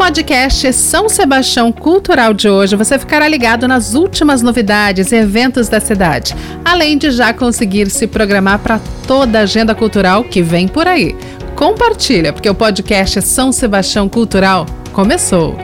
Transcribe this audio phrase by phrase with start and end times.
[0.00, 5.78] podcast São Sebastião Cultural de hoje, você ficará ligado nas últimas novidades e eventos da
[5.78, 6.34] cidade,
[6.64, 11.14] além de já conseguir se programar para toda a agenda cultural que vem por aí.
[11.54, 15.54] Compartilha, porque o podcast São Sebastião Cultural começou.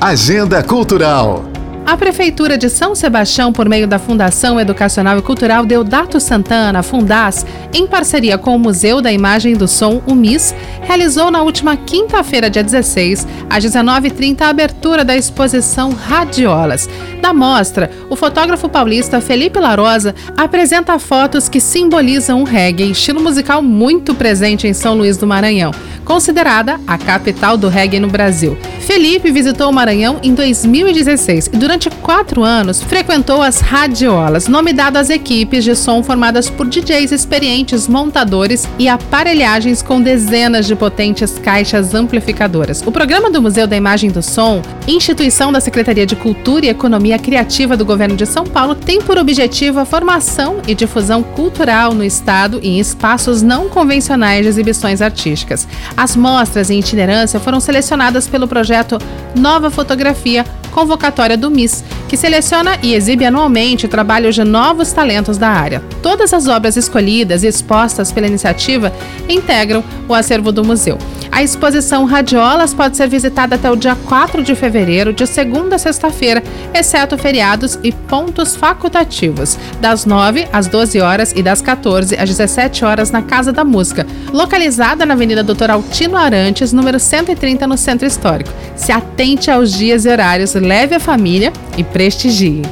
[0.00, 1.49] Agenda Cultural.
[1.90, 7.44] A Prefeitura de São Sebastião, por meio da Fundação Educacional e Cultural Deodato Santana, Fundas,
[7.74, 11.76] em parceria com o Museu da Imagem e do Som, o MIS, realizou na última
[11.76, 16.88] quinta-feira, dia 16, às 19h30, a abertura da exposição Radiolas.
[17.20, 23.60] Da mostra, o fotógrafo paulista Felipe Larosa apresenta fotos que simbolizam um reggae, estilo musical
[23.62, 25.72] muito presente em São Luís do Maranhão,
[26.10, 28.58] considerada a capital do reggae no Brasil.
[28.80, 34.96] Felipe visitou o Maranhão em 2016 e durante quatro anos frequentou as radiolas, nome dado
[34.96, 41.38] às equipes de som formadas por DJs experientes, montadores e aparelhagens com dezenas de potentes
[41.38, 42.82] caixas amplificadoras.
[42.84, 47.20] O programa do Museu da Imagem do Som, instituição da Secretaria de Cultura e Economia
[47.20, 52.02] Criativa do Governo de São Paulo, tem por objetivo a formação e difusão cultural no
[52.02, 55.68] estado e em espaços não convencionais de exibições artísticas.
[56.00, 58.96] As mostras em itinerância foram selecionadas pelo projeto
[59.36, 65.48] Nova Fotografia Convocatória do MIS, que seleciona e exibe anualmente trabalhos de novos talentos da
[65.48, 65.80] área.
[66.02, 68.92] Todas as obras escolhidas e expostas pela iniciativa
[69.28, 70.98] integram o acervo do museu.
[71.30, 75.78] A exposição Radiolas pode ser visitada até o dia 4 de fevereiro, de segunda a
[75.78, 76.42] sexta-feira,
[76.74, 82.84] exceto feriados e pontos facultativos, das 9 às 12 horas e das 14 às 17
[82.84, 88.08] horas na Casa da Música, localizada na Avenida Doutor Altino Arantes, número 130, no Centro
[88.08, 88.50] Histórico.
[88.74, 92.62] Se atente aos dias e horários, leve a família e prestigie.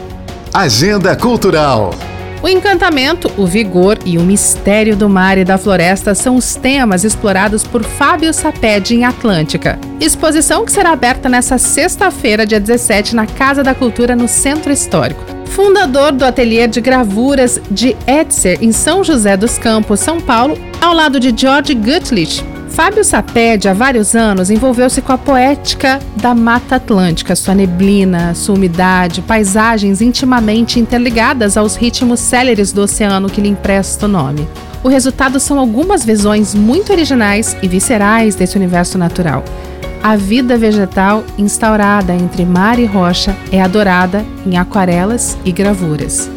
[0.54, 1.90] Agenda Cultural.
[2.42, 7.04] O encantamento, o vigor e o mistério do mar e da floresta são os temas
[7.04, 9.78] explorados por Fábio Saped em Atlântica.
[10.00, 15.22] Exposição que será aberta nesta sexta-feira, dia 17, na Casa da Cultura, no Centro Histórico.
[15.44, 20.94] Fundador do ateliê de gravuras de Etzer, em São José dos Campos, São Paulo, ao
[20.94, 26.76] lado de George Gutlich, Fábio Saped, há vários anos, envolveu-se com a poética da Mata
[26.76, 33.48] Atlântica, sua neblina, sua umidade, paisagens intimamente interligadas aos ritmos céleres do oceano que lhe
[33.48, 34.46] empresta o nome.
[34.82, 39.44] O resultado são algumas visões muito originais e viscerais desse universo natural.
[40.02, 46.30] A vida vegetal instaurada entre mar e rocha é adorada em aquarelas e gravuras.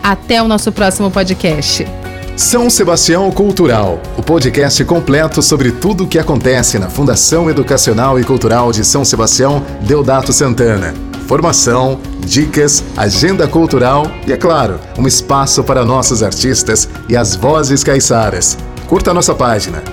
[0.04, 2.01] Até o nosso próximo podcast.
[2.36, 8.24] São Sebastião Cultural, o podcast completo sobre tudo o que acontece na Fundação Educacional e
[8.24, 10.94] Cultural de São Sebastião Deodato Santana.
[11.28, 17.84] Formação, dicas, agenda cultural e, é claro, um espaço para nossos artistas e as vozes
[17.84, 18.58] caiçaras.
[18.88, 19.84] Curta nossa página,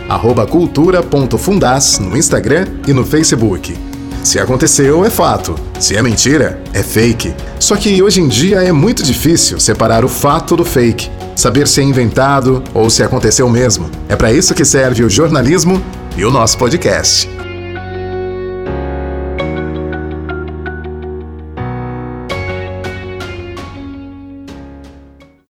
[0.50, 3.87] cultura.fundas no Instagram e no Facebook.
[4.28, 5.54] Se aconteceu, é fato.
[5.80, 7.34] Se é mentira, é fake.
[7.58, 11.80] Só que hoje em dia é muito difícil separar o fato do fake, saber se
[11.80, 13.90] é inventado ou se aconteceu mesmo.
[14.06, 15.82] É para isso que serve o jornalismo
[16.14, 17.26] e o nosso podcast.